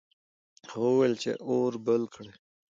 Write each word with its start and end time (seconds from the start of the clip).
هغه 0.71 0.87
وویل 0.91 1.13
چې 1.21 1.31
اور 1.47 1.71
بل 1.85 2.01
کړه. 2.13 2.31